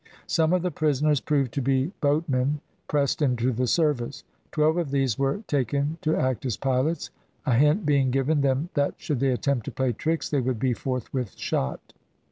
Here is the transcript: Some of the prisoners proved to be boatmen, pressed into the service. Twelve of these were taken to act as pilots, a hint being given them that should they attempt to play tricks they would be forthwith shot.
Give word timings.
Some 0.25 0.51
of 0.51 0.63
the 0.63 0.71
prisoners 0.71 1.21
proved 1.21 1.51
to 1.53 1.61
be 1.61 1.91
boatmen, 2.01 2.59
pressed 2.87 3.21
into 3.21 3.51
the 3.51 3.67
service. 3.67 4.23
Twelve 4.51 4.77
of 4.77 4.89
these 4.89 5.19
were 5.19 5.43
taken 5.45 5.99
to 6.01 6.15
act 6.15 6.43
as 6.43 6.57
pilots, 6.57 7.11
a 7.45 7.53
hint 7.53 7.85
being 7.85 8.09
given 8.09 8.41
them 8.41 8.69
that 8.73 8.95
should 8.97 9.19
they 9.19 9.29
attempt 9.31 9.65
to 9.65 9.71
play 9.71 9.93
tricks 9.93 10.27
they 10.27 10.41
would 10.41 10.57
be 10.57 10.73
forthwith 10.73 11.37
shot. 11.37 11.93